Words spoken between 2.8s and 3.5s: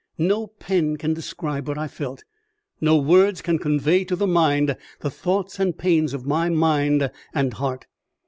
no words